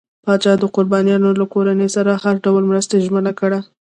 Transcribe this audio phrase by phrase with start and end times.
[0.25, 3.59] پاچا د قربانيانو له کورنۍ سره د هر ډول مرستې ژمنه کړه.